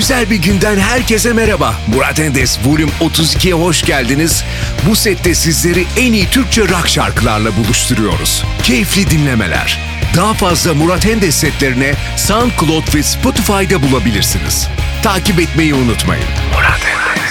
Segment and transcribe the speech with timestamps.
[0.00, 1.74] Güzel bir günden herkese merhaba.
[1.94, 4.44] Murat Endes Volüm 32'ye hoş geldiniz.
[4.86, 8.44] Bu sette sizleri en iyi Türkçe rock şarkılarla buluşturuyoruz.
[8.62, 9.78] Keyifli dinlemeler.
[10.16, 14.68] Daha fazla Murat Endes setlerine SoundCloud ve Spotify'da bulabilirsiniz.
[15.02, 16.24] Takip etmeyi unutmayın.
[16.54, 17.29] Murat Endes.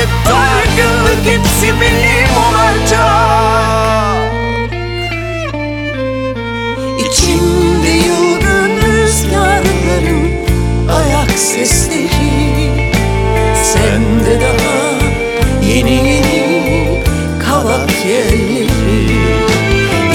[0.00, 3.00] Pişmanlık dargınlık Hepsi benim olacak
[6.98, 10.30] İçimde yılgın rüzgarların
[10.88, 12.10] Ayak sesleri.
[13.64, 14.80] Sende daha
[15.68, 17.02] yeni yeni
[17.48, 19.20] kavak yerleri.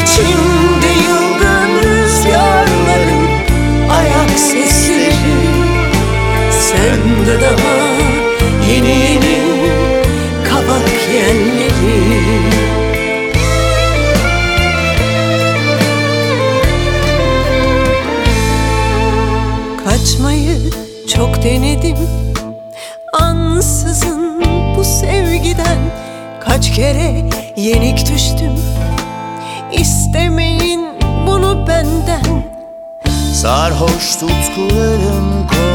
[0.03, 3.25] İçimde yılgın rüzgarların
[3.89, 5.35] Ayak sesleri.
[6.51, 7.64] Sende daha
[20.25, 20.71] Kaçmayı
[21.15, 21.97] çok denedim.
[23.13, 24.43] Ansızın
[24.77, 25.77] bu sevgiden
[26.39, 28.51] Kaç kere yenik düştüm.
[29.71, 30.81] İstemeyin
[31.27, 32.43] bunu benden.
[33.33, 35.74] Sarhoş tutkuların koynunda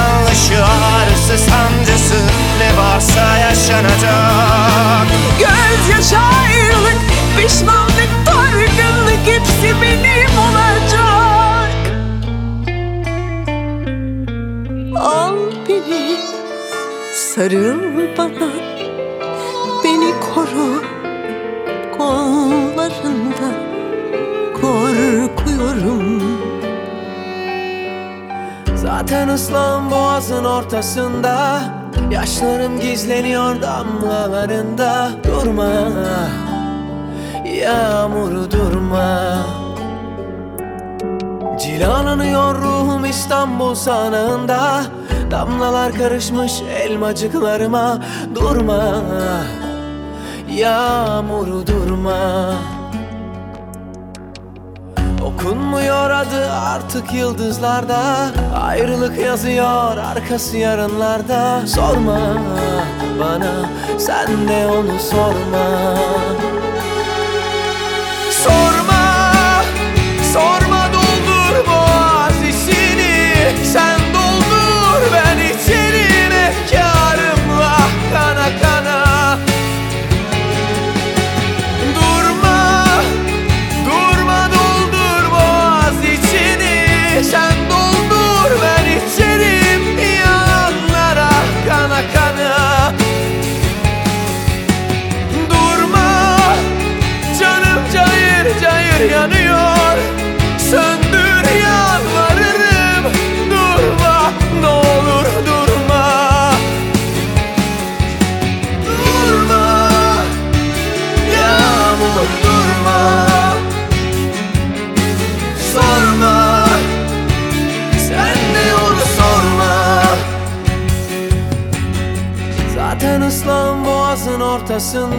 [1.31, 2.15] acısı sancısı
[2.59, 5.07] ne varsa yaşanacak.
[5.39, 6.97] Gözyaşı ayrılık
[7.37, 11.71] pişmanlık dargınlık hepsi benim olacak.
[14.95, 15.35] Al
[15.69, 16.17] beni
[17.15, 18.70] sarıl bana.
[29.11, 31.61] Zaten ıslan boğazın ortasında.
[32.11, 35.09] Yaşlarım gizleniyor damlalarında.
[35.23, 35.71] Durma
[37.61, 39.37] Yağmuru durma.
[41.59, 44.83] Cilalanıyor ruhum İstanbul sanığında
[45.31, 47.99] Damlalar karışmış elmacıklarıma.
[48.35, 49.03] Durma
[50.49, 52.53] Yağmuru durma
[56.01, 58.31] Okunmuyor adı artık yıldızlarda.
[58.61, 61.67] Ayrılık yazıyor arkası yarınlarda.
[61.67, 62.19] Sorma
[63.19, 65.95] bana sen de onu Sorma,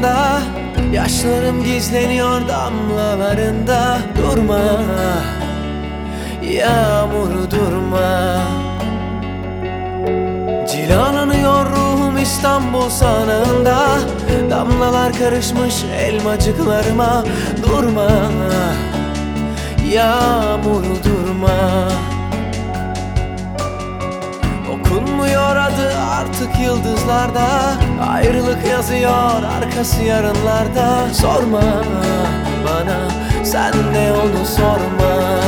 [0.03, 0.43] ortasında
[0.93, 3.99] Yaşlarım gizleniyor damlalarında.
[4.17, 4.61] Durma.
[6.43, 8.41] Yağmur durma.
[10.71, 13.99] Cilalanıyor ruhum İstanbul sanığında
[14.51, 17.25] Damlalar karışmış elmacıklarıma.
[17.63, 18.11] Durma.
[19.93, 21.89] Yağmur durma.
[24.73, 27.75] Okunmuyor adı artık yıldızlarda
[28.11, 31.15] Ayrılık yazıyor arkası yarınlarda.
[31.15, 31.63] Sorma
[32.65, 32.99] bana
[33.45, 35.41] sen de onu sorma.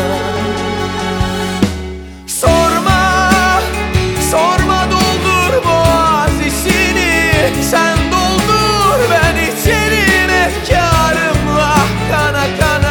[2.26, 3.30] Sorma,
[4.30, 11.74] sorma doldur boğaz işini Sen doldur ben içerim efkarımla
[12.10, 12.83] kana kana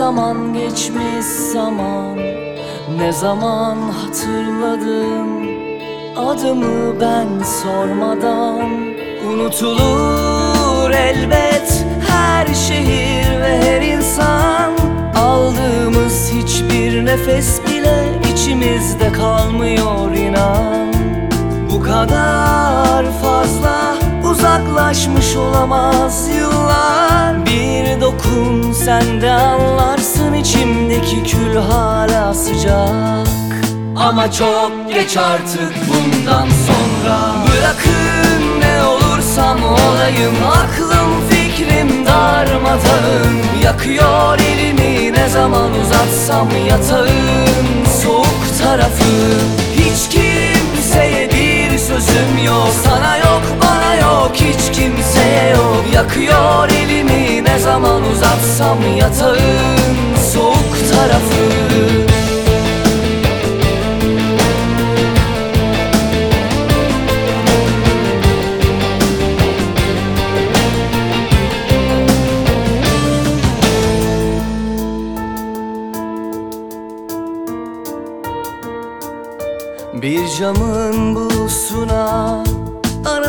[0.00, 2.16] zaman geçmiş zaman?
[2.96, 5.28] Ne zaman hatırladım
[6.16, 8.70] Adımı ben sormadan.
[9.32, 14.72] Unutulur elbet Her şehir ve her insan.
[15.16, 20.94] Aldığımız hiçbir nefes bile içimizde kalmıyor inan.
[21.72, 23.94] Bu kadar fazla
[24.30, 26.99] uzaklaşmış olamaz yıllar
[28.84, 33.26] sen de anlarsın içimdeki kül hala sıcak.
[33.96, 37.18] Ama çok geç artık bundan sonra.
[37.46, 43.36] Bırakın ne olursam olayım Aklım fikrim darmadağın.
[43.64, 47.84] Yakıyor elimi ne zaman uzatsam yatağın.
[48.02, 49.40] Soğuk tarafı
[49.74, 52.68] Hiç kimseye bir sözüm yok.
[52.84, 55.84] Sana yok bana yok hiç kimseye yok.
[55.94, 59.36] Yakıyor elimi ne zaman uzatsam yatağın
[60.32, 61.50] Soğuk tarafı.
[80.02, 81.29] Bir camın bulusuna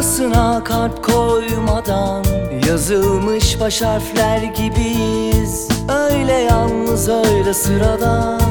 [0.02, 2.24] Arasına kalp koymadan
[2.68, 5.68] Yazılmış baş harfler gibiyiz.
[5.90, 8.42] Öyle yalnız öyle sıradan.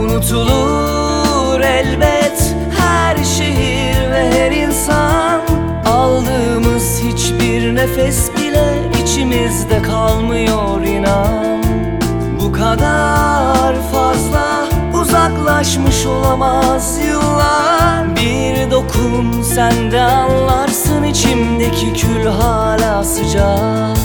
[0.00, 5.40] Unutulur elbet her şehir ve her insan.
[5.86, 11.62] Aldığımız hiçbir nefes bile içimizde kalmıyor inan.
[12.40, 14.51] Bu kadar fazla
[15.22, 18.16] uzaklaşmış olamaz yıllar.
[18.16, 23.96] Bir dokun sen de anlarsın içimdeki kül hala sıcak.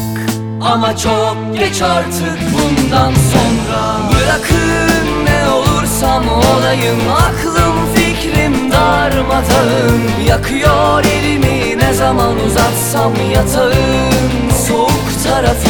[0.61, 3.97] Ama çok geç artık bundan sonra.
[4.11, 10.01] Bırakın ne olursam olayım Aklım fikrim darmadağın.
[10.27, 14.49] Yakıyor elimi ne zaman uzatsam yatağın.
[14.67, 15.69] Soğuk tarafı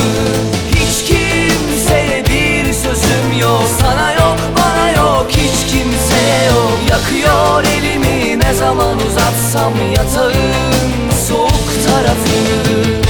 [0.72, 3.63] Hiç kimseye bir sözüm yok.
[3.82, 4.16] Sana
[7.38, 13.07] Yakıyor elimi ne zaman uzatsam yatağın Soğuk tarafı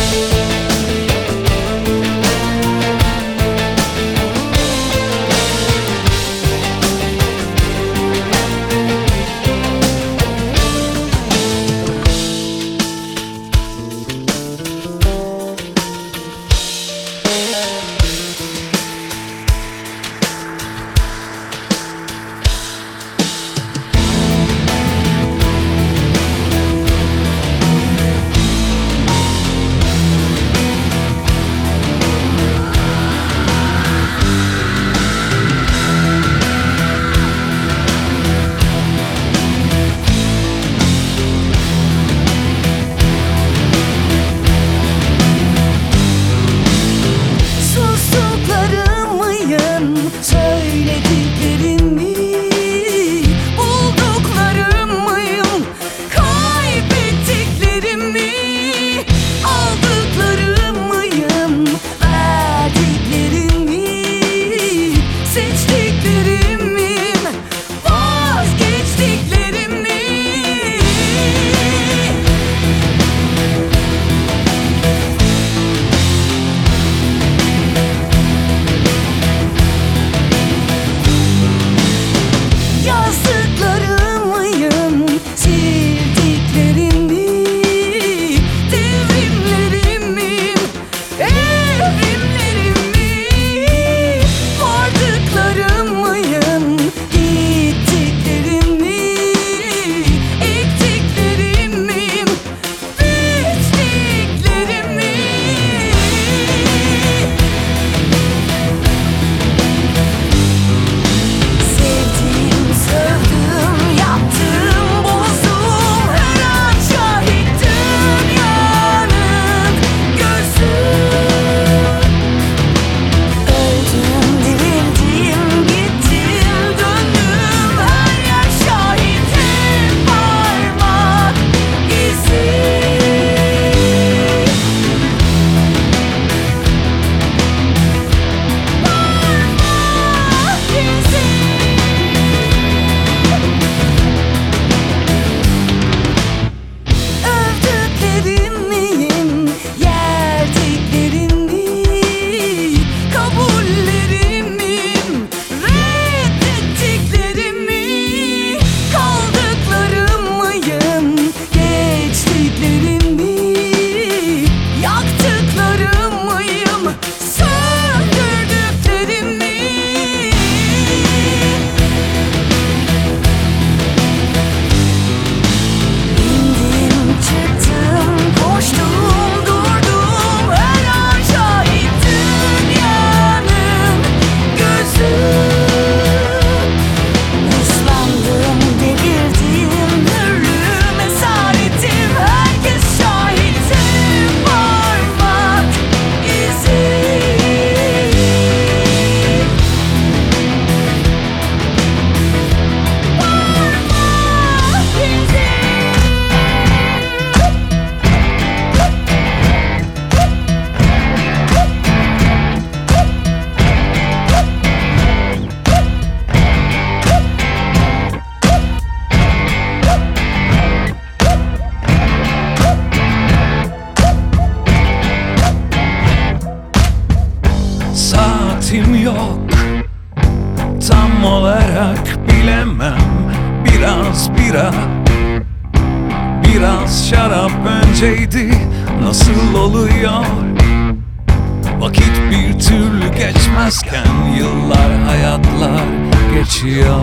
[246.57, 247.01] geçiyor.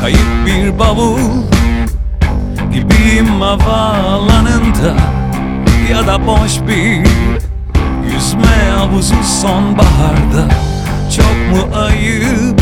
[0.00, 1.18] Kayıp bir bavul
[2.72, 4.96] Gibiyim havaalanında
[5.90, 7.06] Ya da boş bir
[8.12, 10.48] Yüzme havuzu sonbaharda.
[11.16, 12.60] Çok mu ayıp?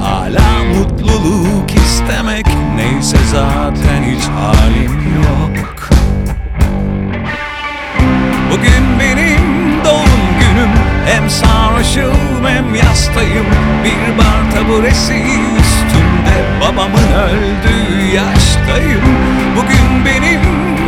[0.00, 5.88] Hala mutluluk istemek Neyse zaten hiç halim yok.
[8.50, 9.35] Bugün günüm
[11.06, 13.46] Hem sarhoşum hem yastayım.
[13.84, 19.02] Bir bar taburesi üstünde Babamın öldüğü yaştayım.
[19.56, 20.40] Bugün benim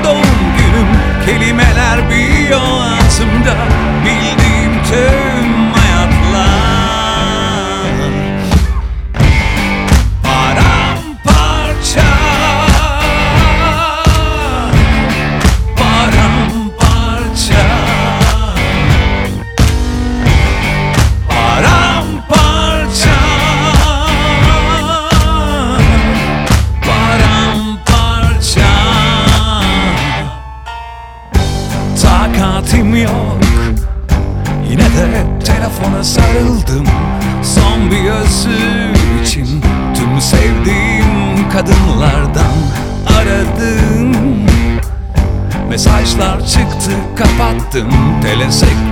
[0.05, 0.89] doğum günüm.
[1.27, 3.57] Kelimeler bir ağzımda.
[4.05, 5.38] Bildiğim tüm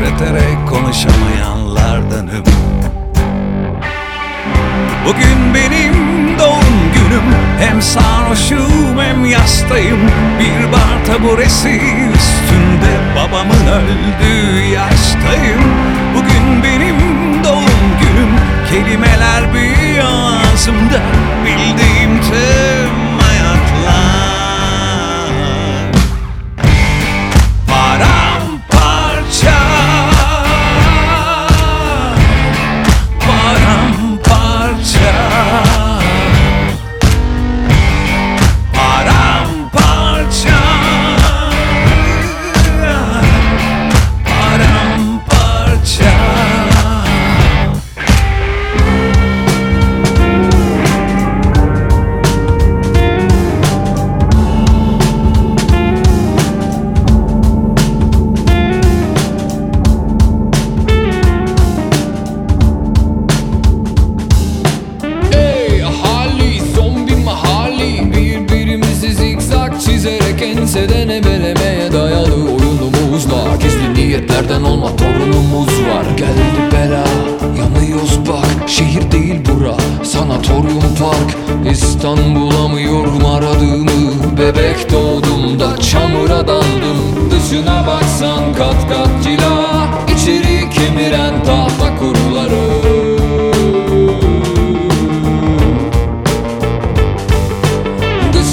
[0.07, 2.45] Telesekretere konuşamayanlardanım
[5.07, 5.95] Bugün benim
[6.39, 9.99] doğum günüm Hem sarhoşum hem yastayım.
[10.41, 11.81] Bir bar taburesi
[12.15, 15.63] üstünde Babamın öldüğü yaştayım.
[16.15, 16.97] Bugün benim
[17.45, 18.31] doğum günüm
[18.71, 21.03] Kelimeler bir ağzımda
[21.45, 23.06] Bildiğim tüm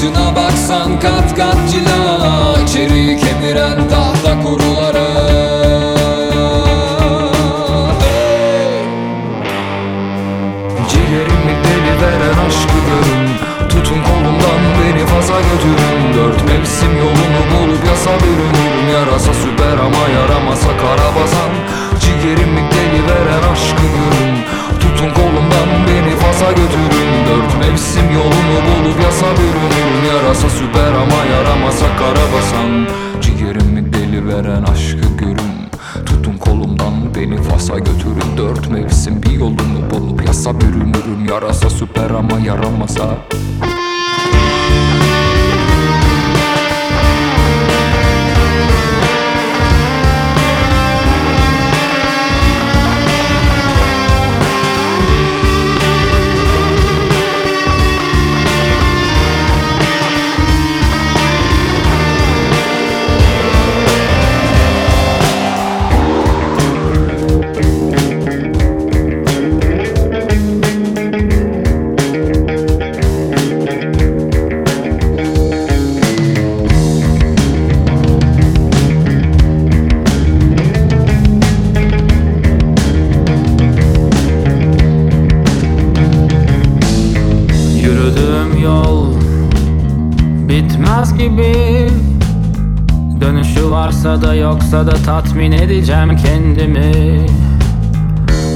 [0.04, 5.08] Dışına baksan kat kat cila İçeri kemiren tahta kuruları.
[8.00, 8.86] Hey!
[10.90, 13.30] Ciğerimi deli veren aşkı görün
[13.70, 16.14] Tutun kolumdan beni faza götürün.
[16.18, 21.52] Dört mevsim yolunu bulup yasa bürünürüm Yarasa süper ama yaramasa karabasan
[22.00, 24.36] Ciğerimi deli veren aşkı görün
[24.80, 27.12] Tutun kolumdan beni faza götürün.
[27.28, 29.33] Dört mevsim yolunu bulup yasa
[30.34, 32.88] Yarasa süper ama yaramasa karabasan
[33.22, 35.70] Ciğerimi deli veren aşkı görün.
[36.06, 38.38] Tutun kolumdan beni Fas'a götürün.
[38.38, 41.26] Dört mevsim bir yolunu bulup yasa bürünürüm.
[41.30, 43.18] Yarasa süper ama yaramasa
[94.14, 97.26] Dönüşü varsa da yoksa da tatmin edeceğim kendimi.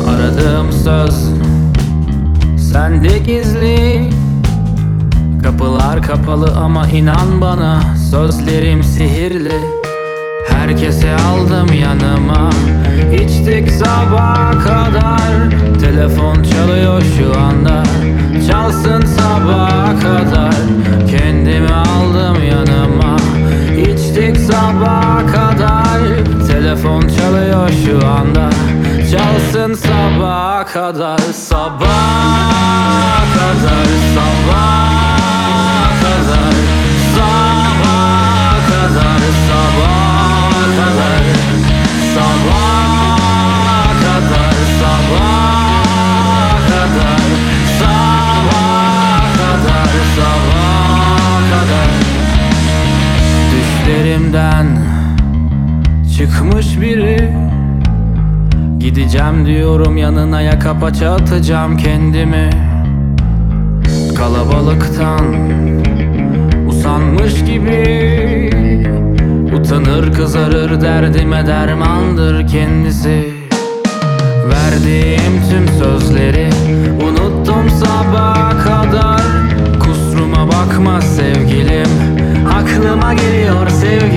[0.10, 1.16] Aradığım söz
[2.72, 4.10] sende gizli.
[5.44, 9.60] Kapılar kapalı ama inan bana sözlerim sihirli.
[10.50, 12.50] Herkesi aldım yanıma.
[13.14, 15.50] İçtik sabaha kadar.
[15.82, 17.84] Telefon çalıyor şu anda.
[18.52, 20.56] Çalsın sabaha kadar.
[21.12, 23.18] Kendimi aldım yanıma.
[23.78, 25.37] İçtik sabaha kadar
[26.68, 28.50] Telefon çalıyor şu anda
[29.12, 36.54] Çalsın sabaha kadar Sabaha kadar Sabaha kadar
[37.16, 41.24] Sabaha kadar Sabaha kadar
[42.16, 47.22] Sabaha kadar Sabaha kadar
[47.80, 51.90] Sabaha kadar Sabaha kadar
[53.52, 54.97] Düşlerimden
[56.18, 57.34] çıkmış biri.
[58.80, 62.50] Gideceğim diyorum yanına yaka paça atacağım kendimi.
[64.18, 65.26] Kalabalıktan
[66.68, 68.50] usanmış gibi.
[69.56, 73.34] Utanır kızarır derdime dermandır kendisi.
[74.50, 76.50] Verdiğim tüm sözleri
[77.04, 79.22] unuttum sabaha kadar.
[79.80, 81.88] Kusuruma bakma sevgilim
[82.54, 84.17] Aklıma geliyor sevgilin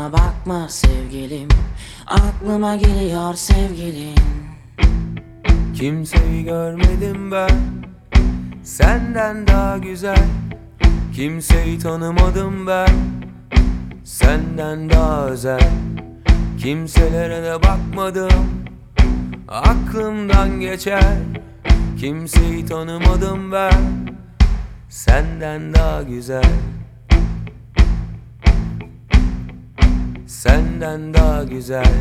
[0.00, 1.48] Kusuruma bakma sevgilim.
[2.06, 4.14] Aklıma geliyor sevgilin
[5.74, 7.50] Kimseyi görmedim ben.
[8.62, 10.26] Senden daha güzel.
[11.14, 12.88] Kimseyi tanımadım ben.
[14.04, 15.70] Senden daha özel.
[16.58, 18.64] Kimselere de bakmadım.
[19.48, 21.16] Aklımdan geçer.
[22.00, 23.72] Kimseyi tanımadım ben.
[24.88, 26.79] Senden daha güzel
[30.40, 31.94] Senden daha güzel.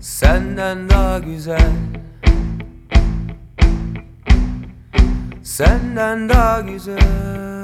[0.00, 1.72] Senden daha güzel.
[5.42, 7.63] Senden daha güzel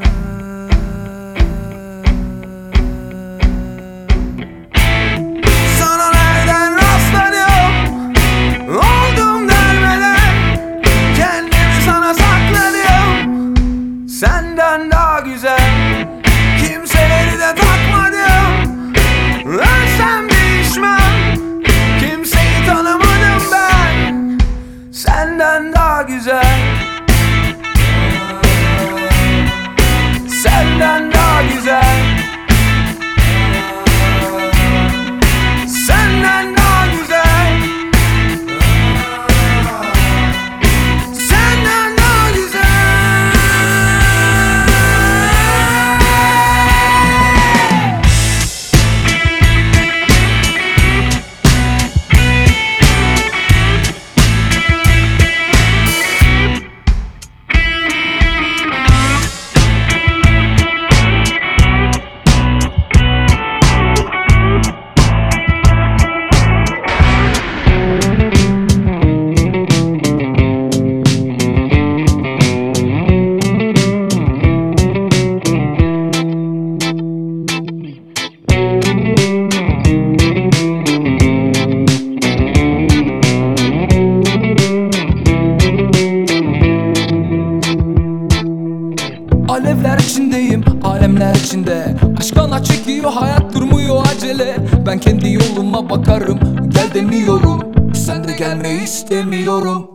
[91.20, 91.96] alemler içinde.
[92.18, 94.56] Aşk ana çekiyor, hayat durmuyor acele.
[94.86, 97.60] Ben kendi yoluma bakarım, gel demiyorum.
[97.94, 99.90] Sen de gelmeyi istemiyorum.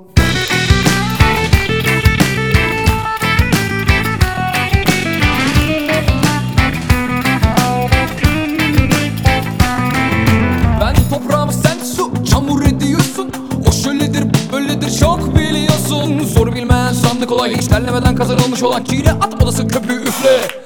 [10.81, 11.77] Ben toprağım sen
[12.23, 13.31] çamur ediyorsun.
[13.67, 16.19] O şöyledir böyledir çok biliyorsun.
[16.25, 20.65] Zor bilmeyen sandı kolay hiç terlemeden kazanılmış olan Kire at odası köpüğü üfle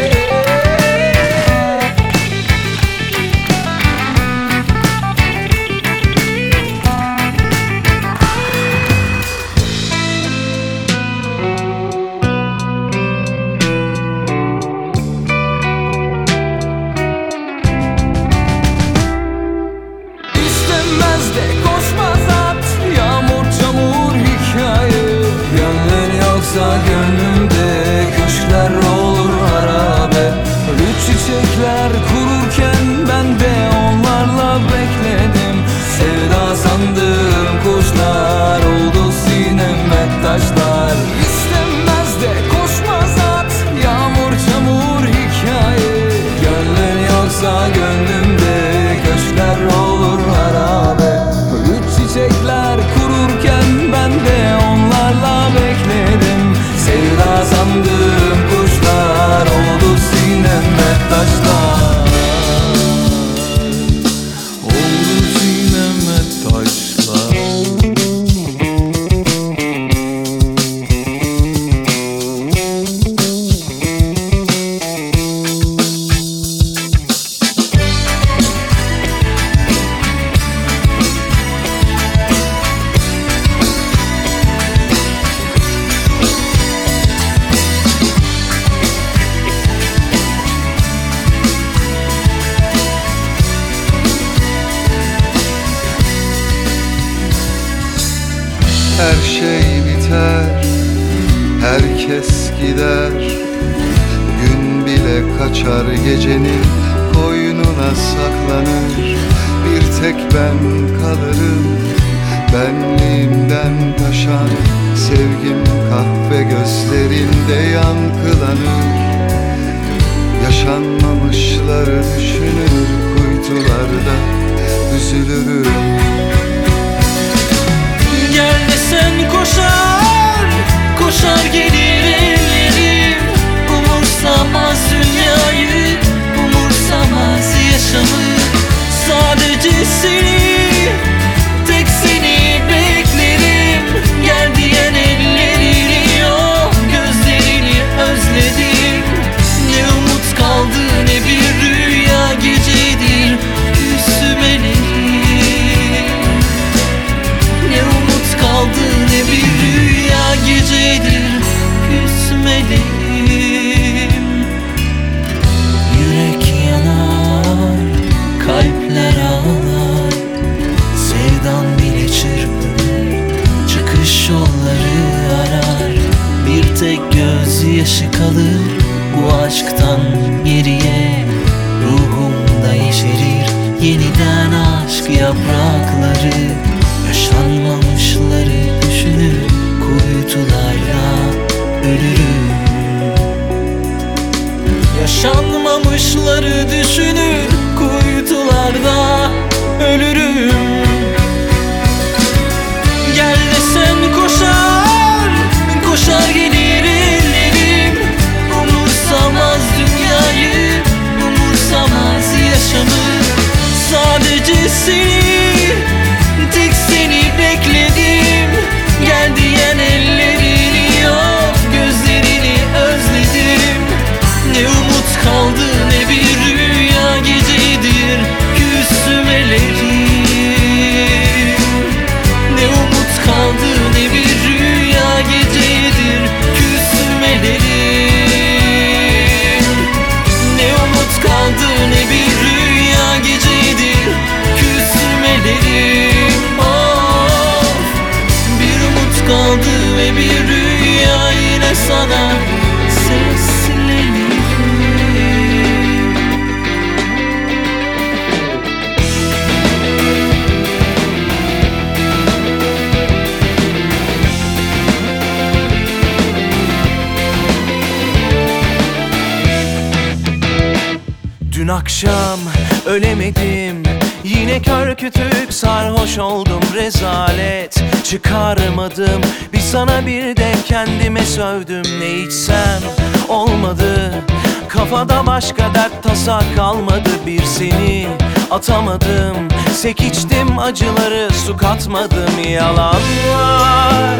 [288.61, 289.47] atamadım.
[289.73, 292.43] Sek içtim acıları su katmadım.
[292.49, 294.19] Yalanlar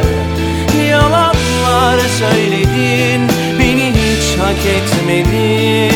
[0.89, 3.29] Yalanlar söyledin.
[3.59, 5.91] Bir hak etmedin.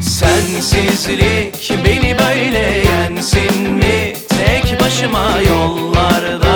[0.00, 4.14] Sensizlik beni böyle yensin mi?
[4.28, 6.47] Tek başıma yollarda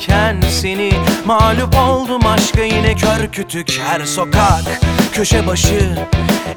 [0.00, 0.92] derken seni
[1.24, 4.80] Mağlup oldum aşka yine kör kütük her sokak.
[5.12, 5.98] Köşe başı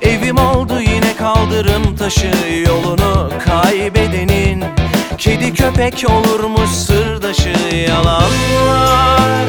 [0.02, 2.32] evim oldu yine kaldırım taşı
[2.68, 4.64] Yolunu kaybedenin.
[5.18, 7.54] Kedi köpek olurmuş sırdaşı
[7.90, 9.44] Yalanlar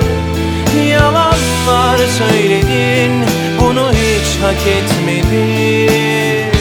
[0.90, 3.24] yalanlar söyledin.
[3.60, 6.54] Bunu hiç hak etmedin.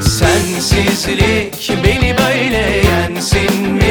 [0.00, 3.81] Sensizlik beni böyle yensin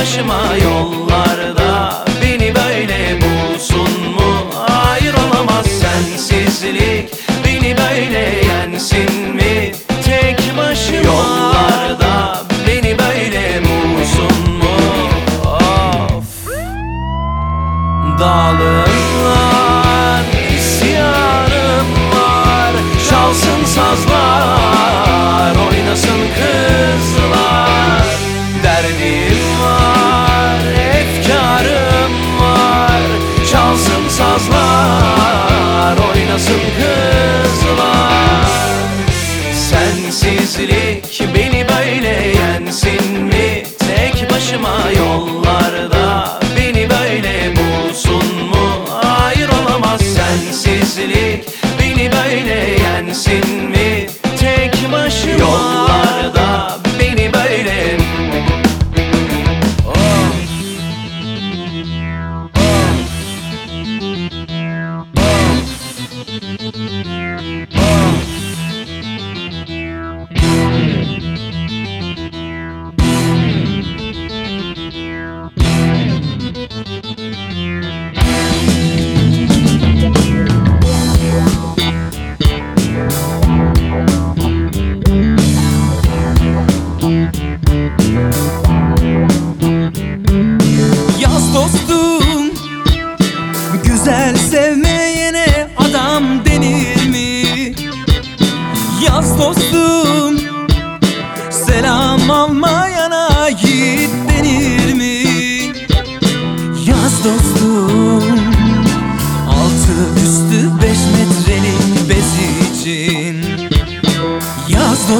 [0.00, 4.46] başıma yollarda beni böyle bulsun mu?
[4.68, 7.10] Hayır olamaz sensizlik
[7.44, 9.72] beni böyle yensin mi?
[10.04, 14.76] Tek başıma yollarda beni böyle bulsun mu?
[15.44, 16.48] Of
[18.18, 20.22] Dağlarım var,
[20.58, 22.72] isyanım var
[23.10, 28.27] Çalsın sazlar, oynasın kızlar
[34.38, 38.48] sazlar, oynasın kızlar
[39.70, 43.62] Sensizlik beni böyle yensin mi?
[43.78, 48.84] Tek başıma yollarda beni böyle bulsun mu?
[49.02, 51.44] Hayır olamaz sensizlik
[51.80, 54.06] beni böyle yensin mi?
[54.40, 56.78] Tek başıma yollarda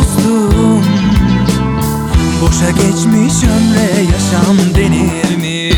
[0.08, 0.84] dostum.
[2.42, 5.72] Boşa geçmiş ömre yaşam denir mi?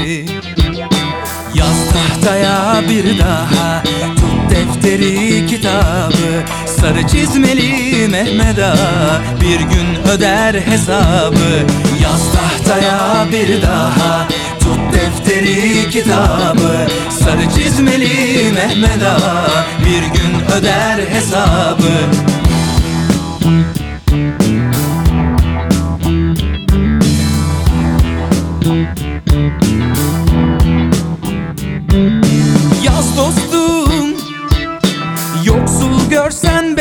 [1.55, 3.83] Yaz tahtaya bir daha
[4.16, 6.45] Tut defteri kitabı.
[6.66, 11.66] Sarı çizmeli Mehmet Ağa Bir gün öder hesabı.
[12.03, 14.29] Yaz tahtaya bir daha
[14.61, 16.87] Tut defteri kitabı.
[17.11, 22.40] Sarı çizmeli Mehmet Ağa Bir gün öder hesabı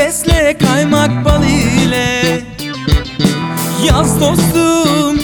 [0.09, 2.41] besle kaymak bal ile.
[3.87, 5.17] Yaz dostum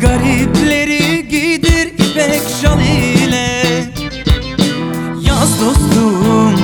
[0.00, 3.64] Garipleri giydir ipek şal ile.
[5.22, 6.54] Yaz dostum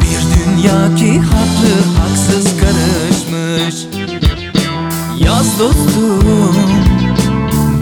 [0.00, 3.86] Bir dünya ki haklı haksız karışmış.
[5.18, 6.56] Yaz dostum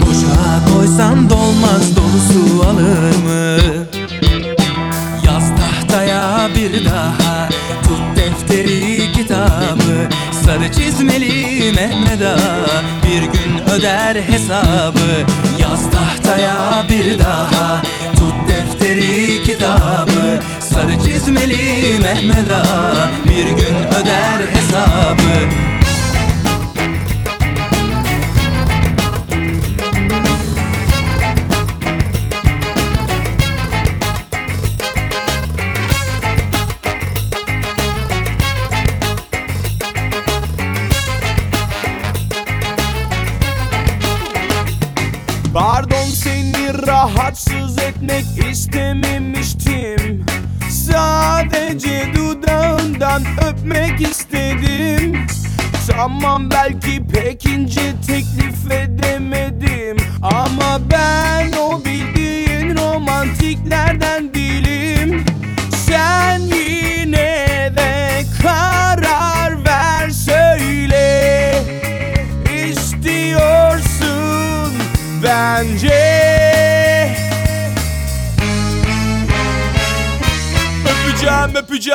[0.00, 3.95] Boşa koysan dolmaz dolusu alır mı?
[6.54, 7.48] Bir daha.
[7.82, 10.08] Tut defteri kitabı
[10.44, 15.26] Sarı çizmeli Mehmet Ağa Bir gün öder hesabı
[15.58, 17.82] Yaz tahtaya bir daha.
[18.16, 25.66] Tut defteri kitabı Sarı çizmeli Mehmet Ağa Bir gün öder hesabı
[48.76, 50.26] istememiştim
[50.70, 55.26] Sadece dudağından öpmek istedim.
[55.86, 59.96] Tamam belki pek ince teklif edemedim.
[60.22, 65.24] Ama ben o bildiğin romantiklerden değilim.
[65.86, 68.75] Sen yine de karar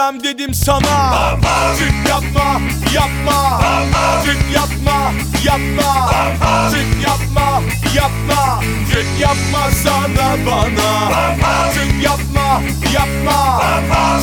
[0.02, 1.38] Öpeceğim dedim sana.
[1.78, 2.62] Çık yapma
[2.94, 3.62] yapma.
[4.26, 5.12] Çık yapma
[5.44, 6.12] yapma.
[6.72, 7.62] Çık yapma
[7.96, 8.60] yapma.
[8.92, 11.12] Çık yapma sana bana.
[11.74, 12.62] Çık yapma
[12.94, 13.62] yapma.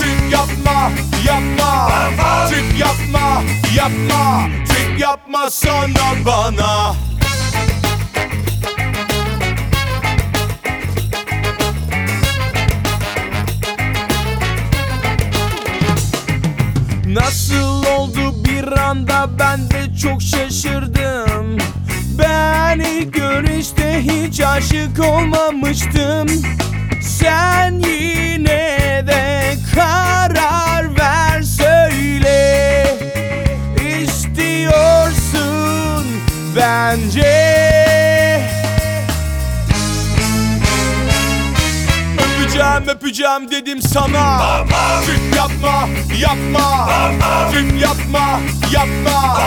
[0.01, 0.91] Çık yapma
[1.27, 1.91] yapma.
[2.49, 3.43] Çık yapma
[3.77, 4.49] yapma.
[4.69, 7.08] Çık yapma sana bana
[17.59, 21.59] Nasıl oldu bir anda ben de çok şaşırdım.
[22.19, 26.27] Ben ilk görüşte hiç aşık olmamıştım.
[27.03, 32.87] Sen yine de karar ver söyle.
[34.03, 35.27] İstiyorsun
[36.57, 37.68] bence
[42.79, 44.41] Öpeceğim öpeceğim dedim sana.
[45.07, 46.89] Çık yapma yapma.
[47.53, 48.41] Çık yapma
[48.73, 49.41] yapma.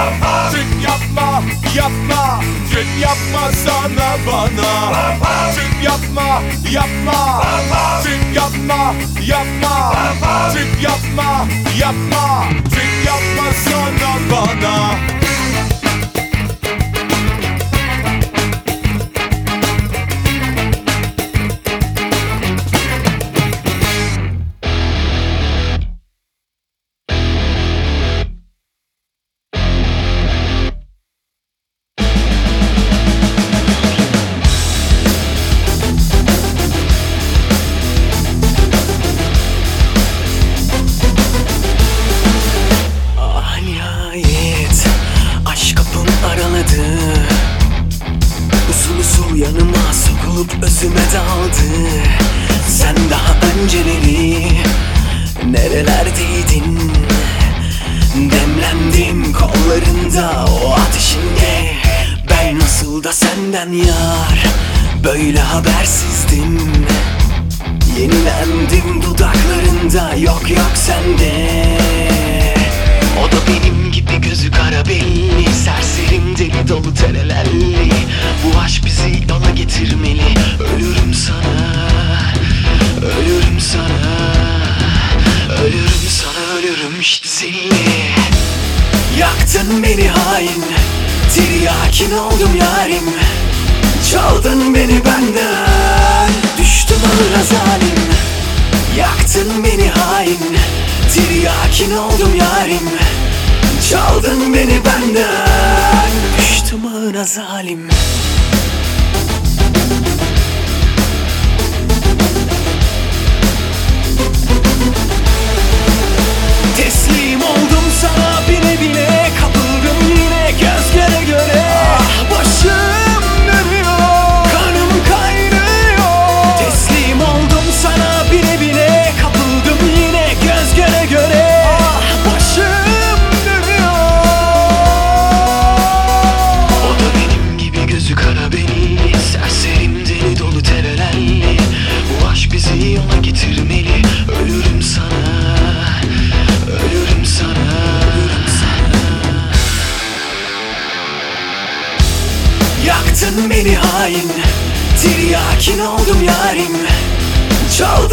[0.52, 1.42] Çık yapma
[1.76, 2.40] yapma.
[2.70, 4.94] Çık yapma sana bana.
[5.56, 7.44] Çık yapma yapma.
[8.04, 8.94] Çık yapma
[9.28, 9.94] yapma.
[10.54, 11.48] Çık yapma
[11.80, 12.44] yapma.
[12.70, 15.21] Çık yapma sana bana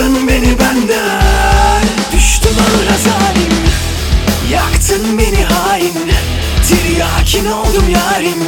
[0.09, 1.85] Çaldın beni benden.
[2.13, 3.53] Düştüm ağıra zalim
[4.51, 5.95] Yaktın beni hain.
[6.69, 8.43] Tiryakin oldum yarim.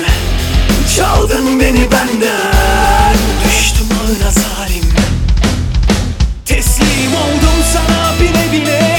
[0.97, 3.17] Çaldın beni benden.
[3.45, 4.85] Düştüm ağına zalim
[6.45, 8.90] Teslim oldum sana bile bile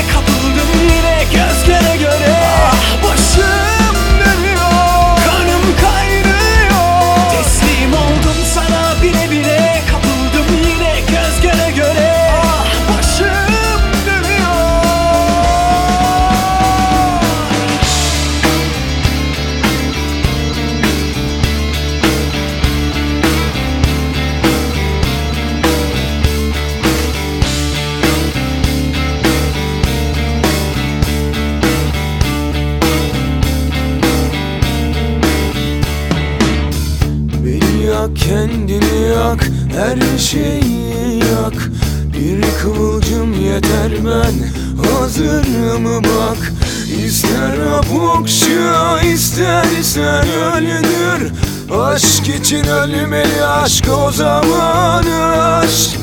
[53.22, 56.00] ölmeli aşk o zaman aşk.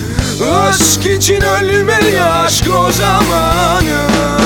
[0.53, 4.38] Aşk için ölmeli aşk o zaman aşk.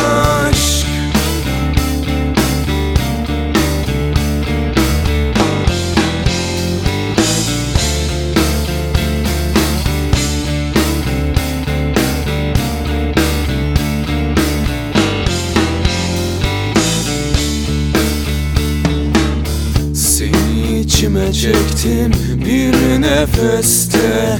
[23.22, 24.38] nefeste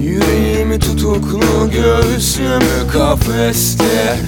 [0.00, 4.18] Yüreğimi tutuklu göğsümü kafeste.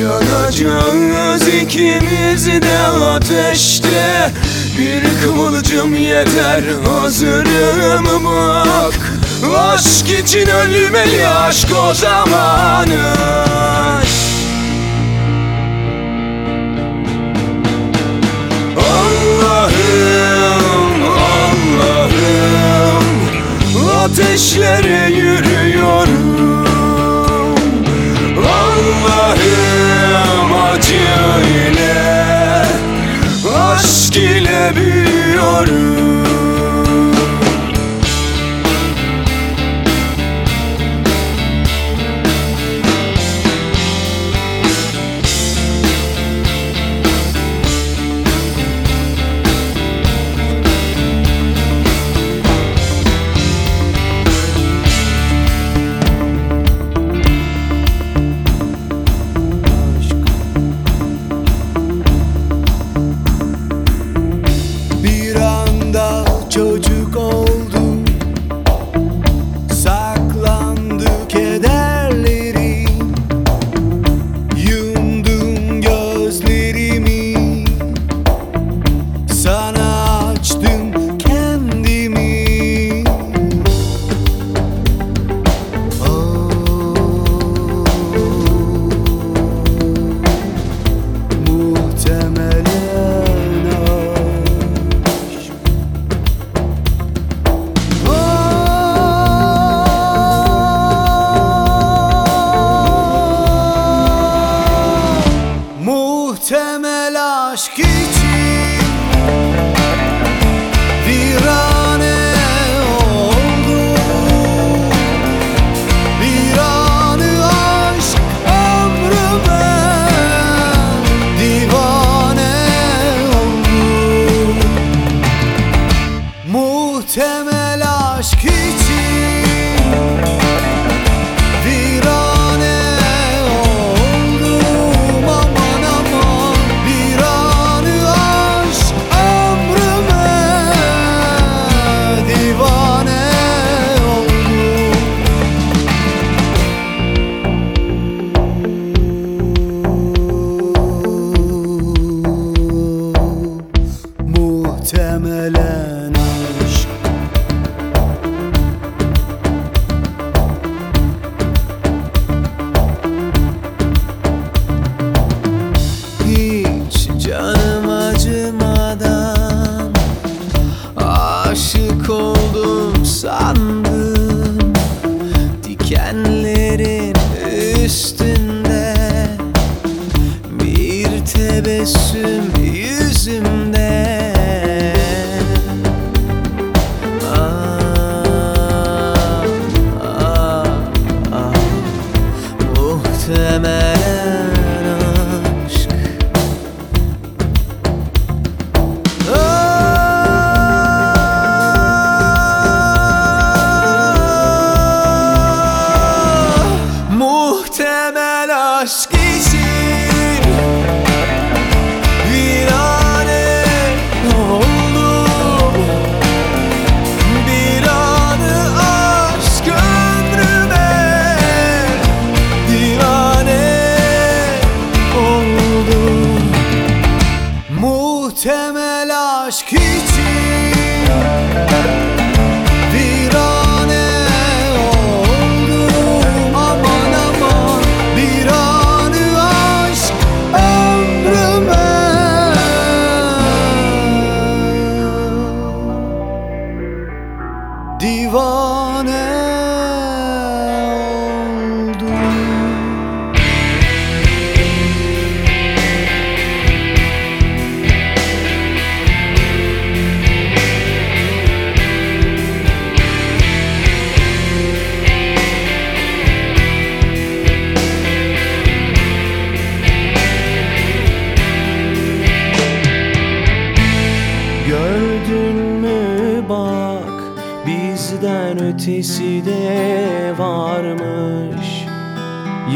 [0.00, 4.30] Yanacağız ikimiz de ateşte.
[4.78, 9.12] Bir kıvılcım yeter hazırım bak.
[9.56, 13.14] Aşk için ölmeli aşk o zamanı.
[18.76, 20.41] Allah'ım.
[24.04, 26.66] ateşlere yürüyorum.
[28.38, 29.82] Allah'ım
[30.52, 31.02] acı
[33.54, 36.11] aşk ile büyüyorum.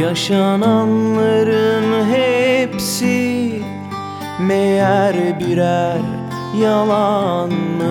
[0.09, 3.63] Yaşananların hepsi
[4.41, 6.01] Meğer birer
[6.61, 7.91] yalanmış.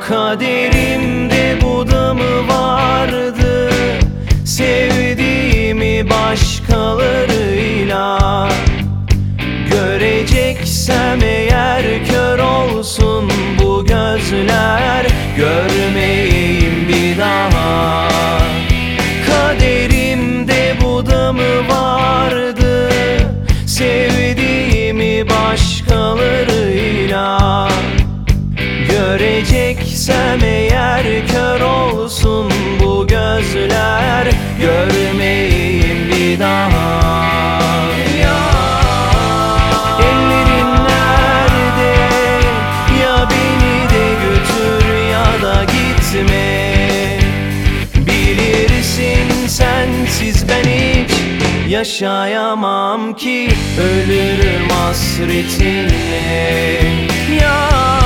[0.00, 0.85] Kaderimde
[34.66, 37.00] Görmeyeyim bir daha.
[38.20, 38.38] Ya
[40.00, 41.94] Ellerin nerede?
[43.02, 47.18] Ya beni de götür ya da gitme.
[47.96, 51.10] Bilirsin sensiz ben hiç
[51.68, 53.48] Yaşayamam ki.
[53.80, 55.96] Ölürüm hasretinle.
[57.40, 58.05] Yar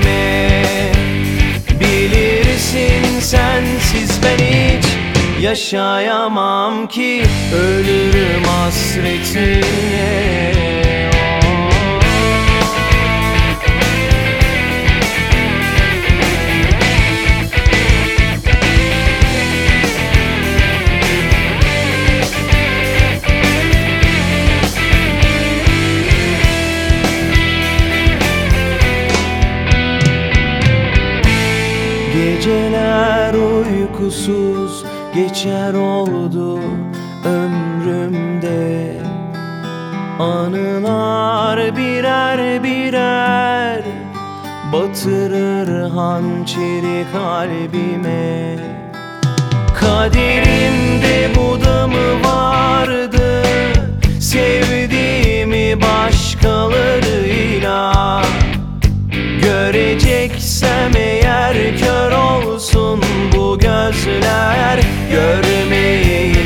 [0.00, 0.92] gitme
[1.80, 4.84] Bilirsin sensiz ben hiç
[5.40, 7.22] Yaşayamam ki
[7.54, 9.60] ölürüm hasretinle
[35.20, 36.60] geçer oldu
[37.24, 38.96] ömrümde.
[40.18, 43.82] Anılar birer birer
[44.72, 48.56] batırır hançeri kalbime.
[49.80, 53.42] Kaderimde bu da mı vardı
[54.20, 58.22] Sevdiğimi başkalarıyla.
[59.42, 61.19] Göreceksem eğer
[64.20, 66.39] gözler Görmeyeyim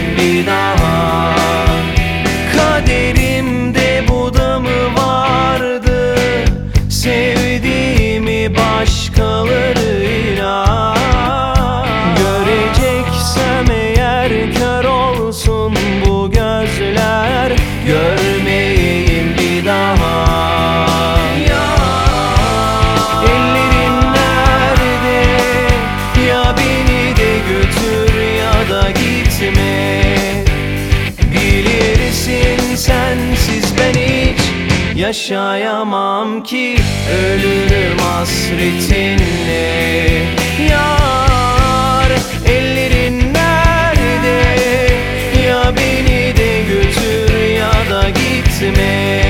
[36.45, 36.77] ki
[37.11, 39.65] ölürüm hasretinle.
[40.71, 42.11] Yar
[42.49, 44.57] ellerin nerede?
[45.47, 49.27] Ya beni de götür ya da gitme.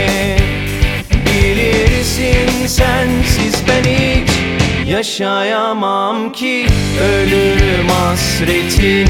[1.26, 4.30] Bilirsin sensiz ben hiç
[4.88, 6.66] Yaşayamam ki
[7.02, 9.04] ölürüm hasretinle.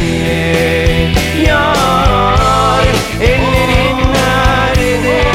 [1.47, 2.85] Yar
[3.21, 5.34] ellerin nerede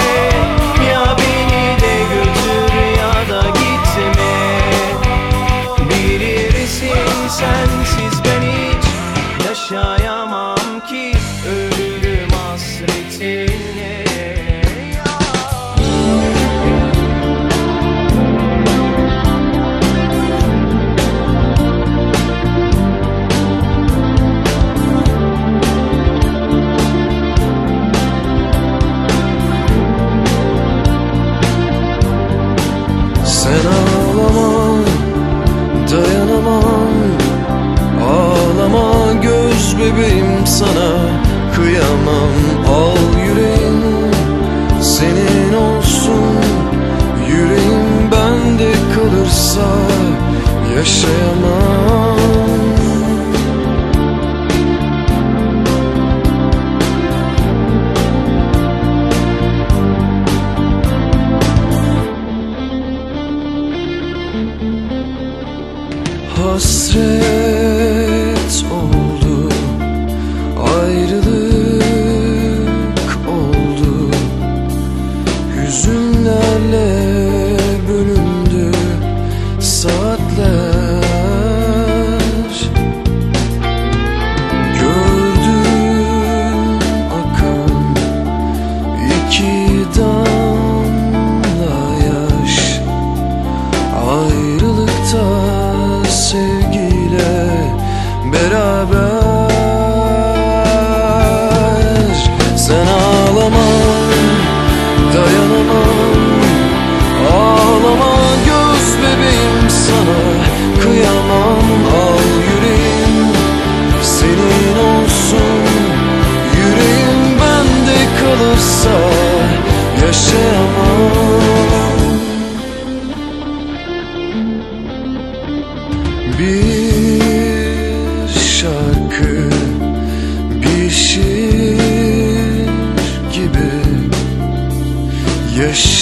[40.59, 40.91] sana
[41.55, 42.33] kıyamam.
[42.69, 42.97] Al
[43.27, 43.83] yüreğim
[44.81, 46.35] senin olsun.
[47.27, 49.67] Yüreğim bende kalırsa
[50.75, 52.08] yaşayamam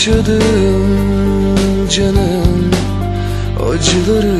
[0.07, 2.71] Yaşadım canım
[3.69, 4.39] acıları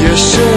[0.00, 0.55] 也夜深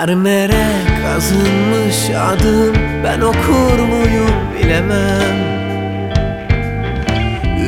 [0.00, 0.66] Mermere
[1.02, 2.74] kazınmış adım
[3.04, 5.36] Ben okur muyum bilemem.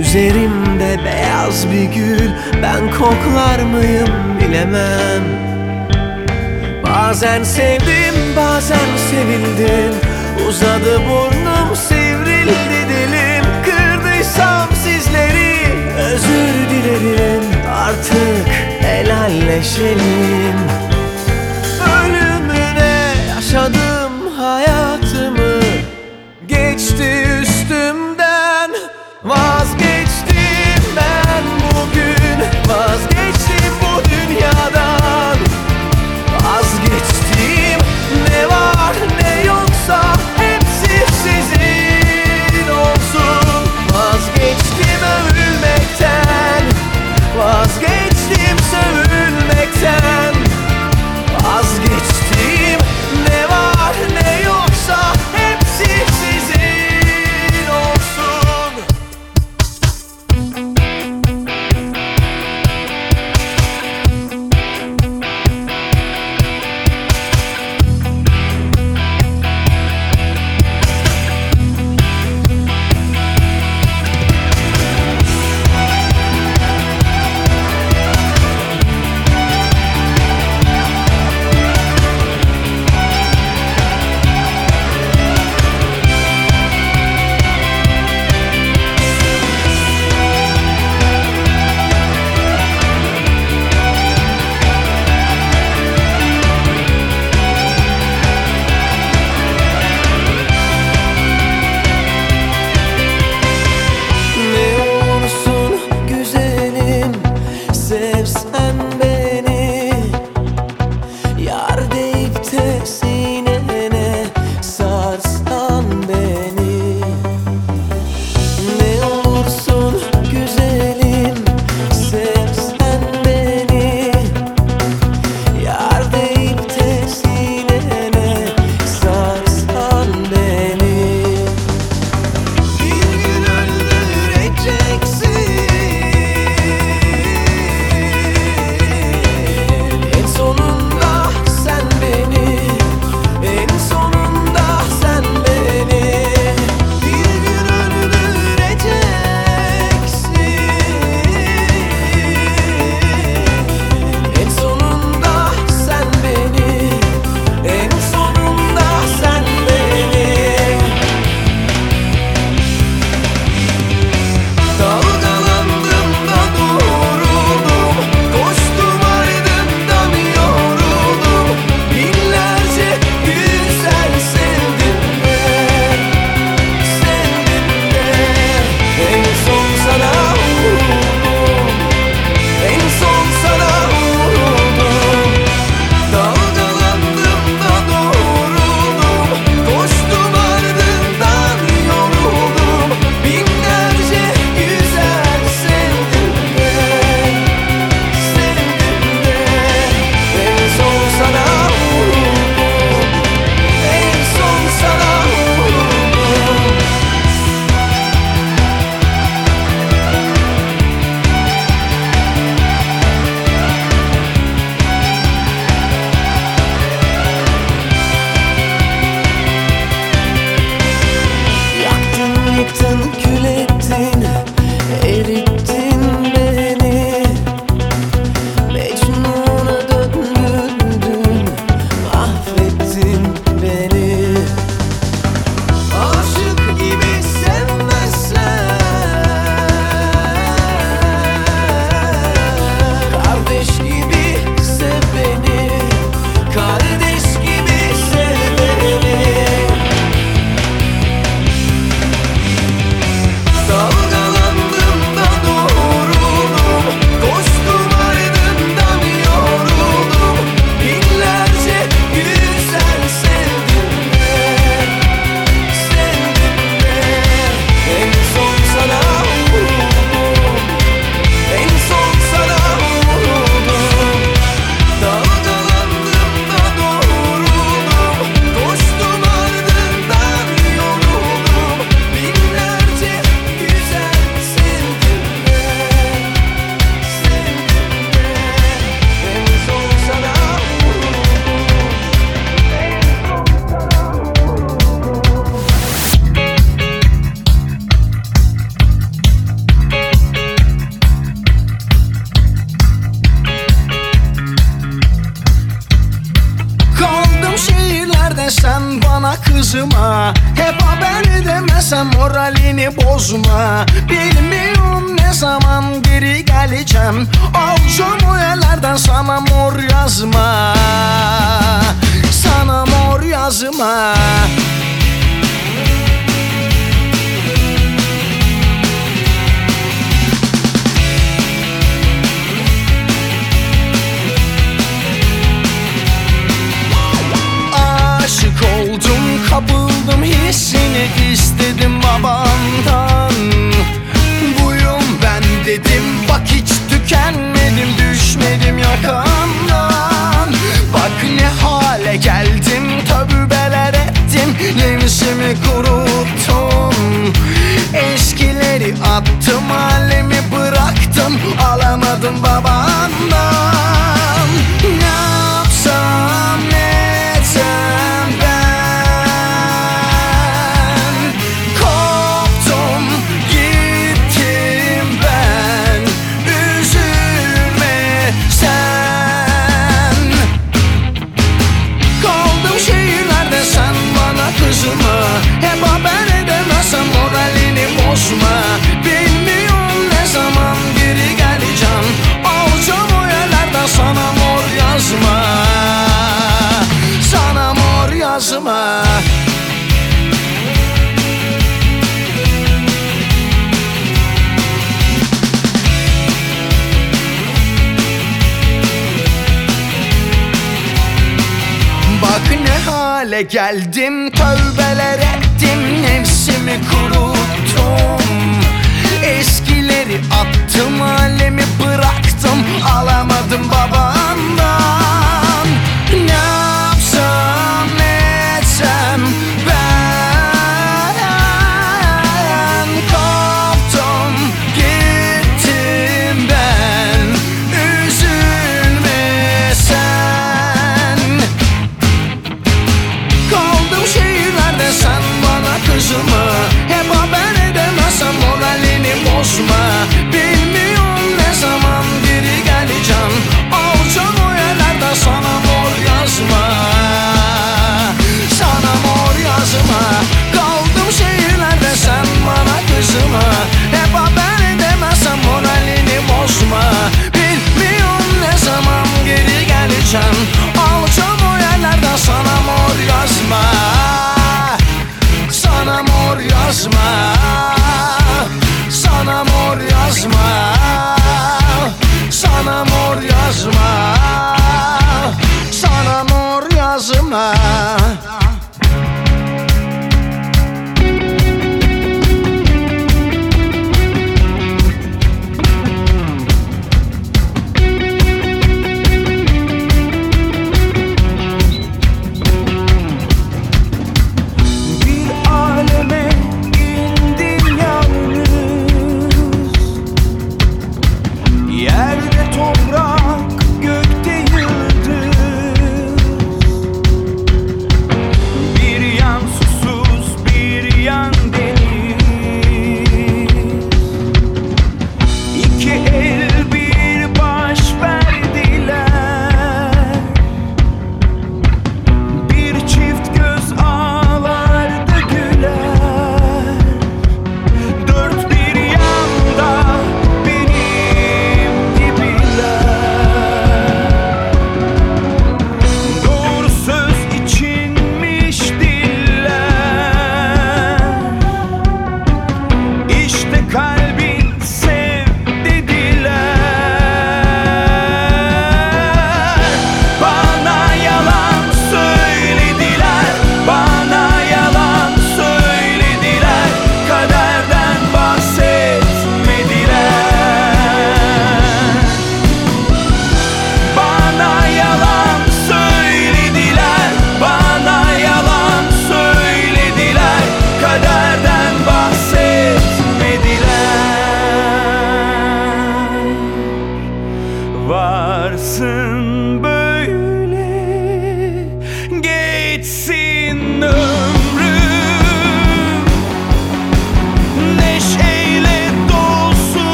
[0.00, 2.30] Üzerimde beyaz bir gül
[2.62, 4.08] Ben koklar mıyım
[4.40, 5.22] bilemem.
[6.84, 9.94] Bazen sevdim bazen sevildim.
[10.48, 13.44] Uzadı burnum sivrildi dilim.
[13.64, 15.54] Kırdıysam sizleri
[15.98, 17.42] özür dilerim.
[17.74, 18.48] Artık
[18.80, 20.87] helalleşelim.
[32.70, 33.07] us.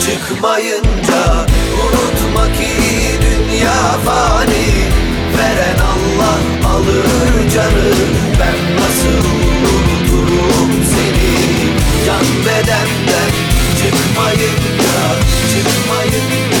[0.00, 1.46] çıkmayınca
[1.82, 2.68] Unutma ki
[3.22, 4.68] dünya fani.
[5.38, 7.94] Veren Allah alır canı
[8.40, 9.24] Ben nasıl
[9.74, 11.38] unuturum seni?
[12.06, 13.30] Can bedenden
[13.78, 14.98] çıkmayınca
[15.52, 16.57] Çıkmayınca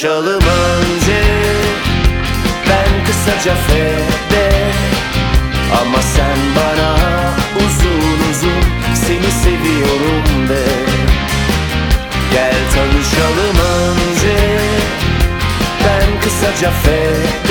[0.00, 1.22] Buluşalım önce.
[2.68, 4.50] Ben kısaca F'de.
[5.80, 6.96] Ama sen bana
[7.56, 10.64] uzun uzun Seni seviyorum de.
[12.32, 14.36] Gel tanışalım önce.
[15.84, 17.49] Ben kısaca F'de.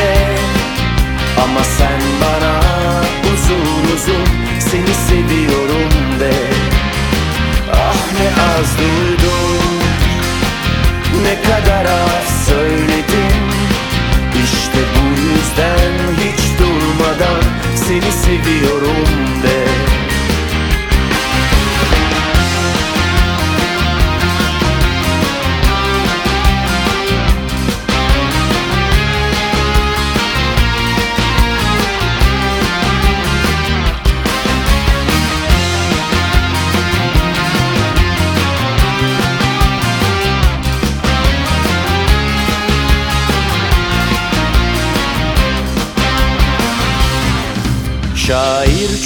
[17.90, 19.06] Seni seviyorum
[19.44, 19.89] de.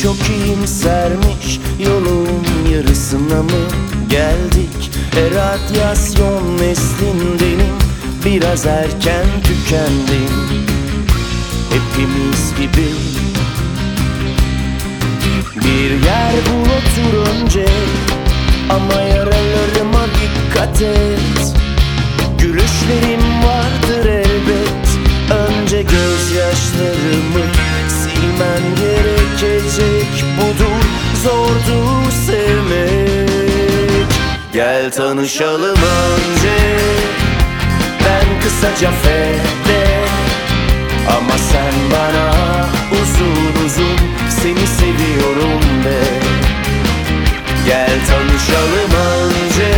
[0.04, 2.30] Çok iyimsermiş Yolun
[2.74, 3.68] yarısına mı
[4.10, 4.92] geldik?
[5.18, 7.76] E radyasyon neslindenim
[8.26, 10.34] Biraz erken tükendim.
[11.70, 12.90] Hepimiz gibi.
[15.56, 17.66] Bir yer bul otur önce
[18.70, 21.56] Ama yaralarıma dikkat et.
[22.40, 23.73] Gülüşlerim elbet
[25.74, 27.46] Önce gözyaşlarımı
[27.90, 30.84] silmen gerekecek Budur
[31.24, 34.10] zordur sevmek.
[34.54, 36.58] Gel tanışalım önce
[38.06, 40.06] Ben kısaca fede.
[41.08, 42.34] Ama sen bana
[42.92, 43.98] uzun uzun
[44.30, 46.04] Seni seviyorum de.
[47.66, 49.74] Gel tanışalım önce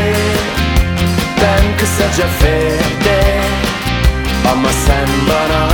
[1.41, 3.04] Ben kısaca fede
[4.51, 5.67] Ama sen bana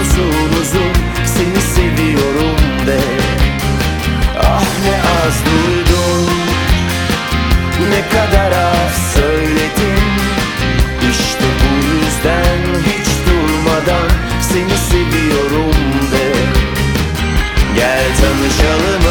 [0.00, 0.92] uzun uzun
[1.26, 3.00] Seni seviyorum de.
[4.40, 4.94] Ah ne
[5.26, 6.34] az duydum
[7.90, 10.04] Ne kadar az söyledim
[11.10, 14.10] İşte bu yüzden hiç durmadan
[14.40, 15.74] Seni seviyorum
[16.12, 16.32] de.
[17.74, 19.03] Gel tanışalım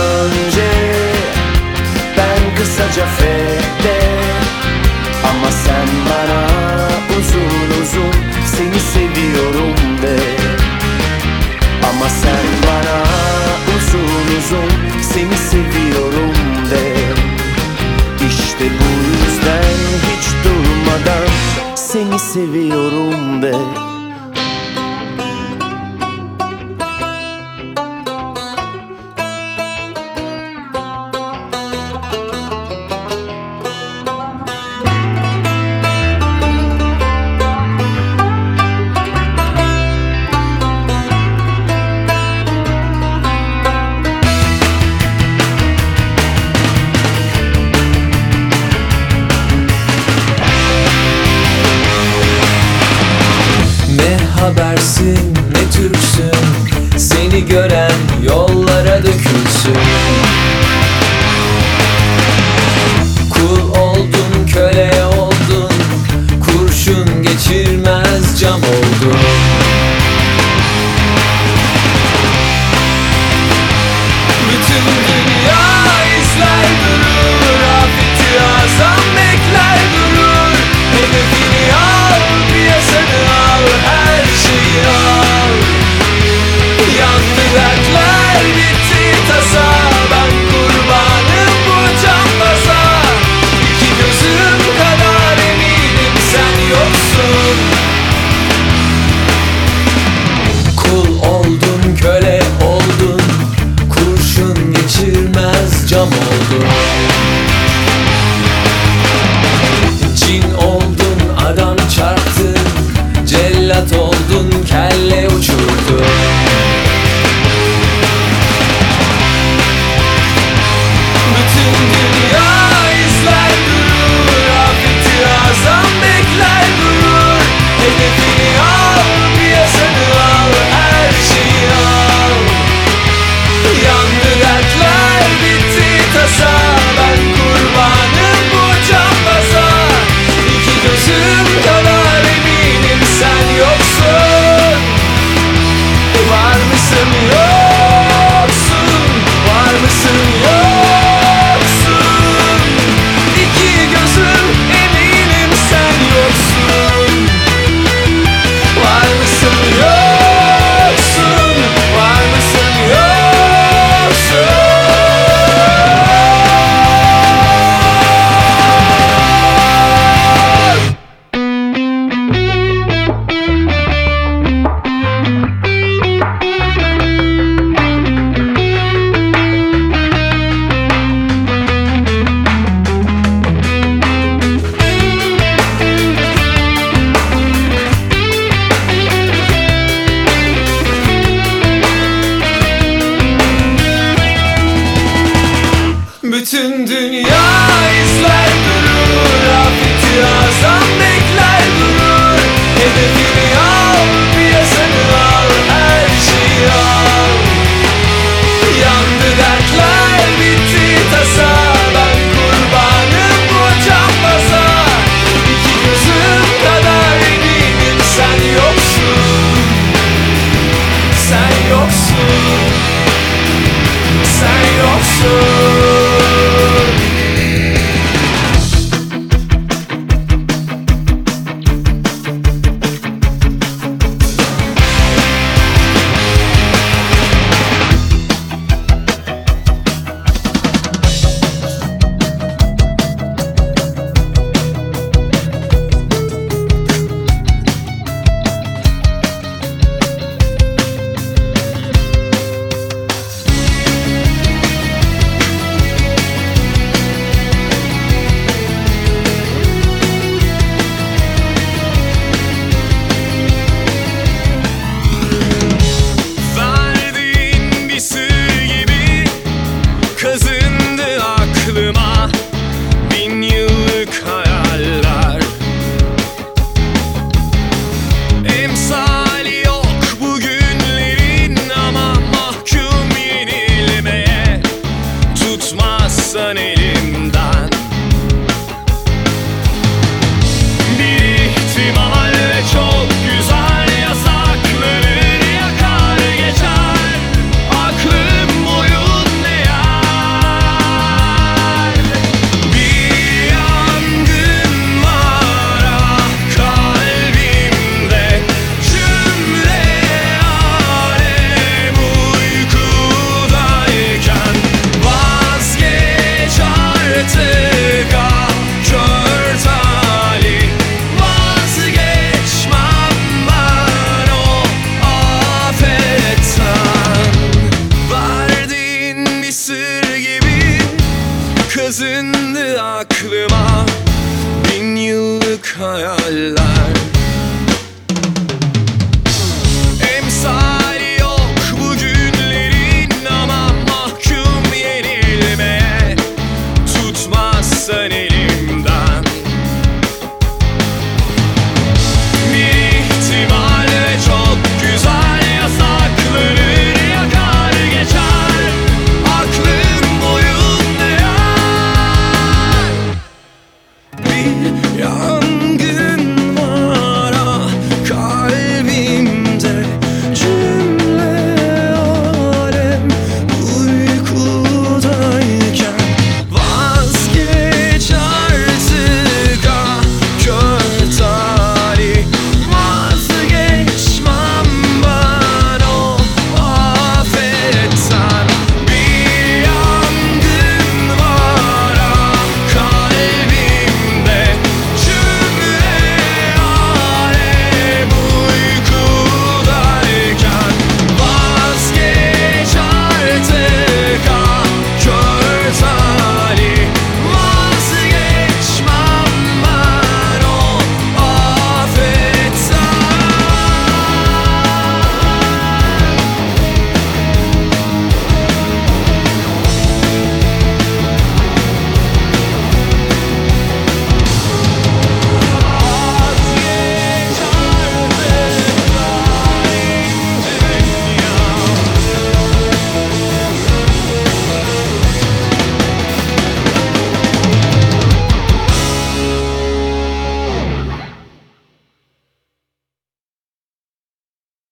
[14.44, 16.34] uzun Seni seviyorum
[16.72, 16.94] de.
[18.28, 19.64] İşte bu yüzden
[20.08, 21.28] hiç durmadan
[21.76, 23.54] Seni seviyorum de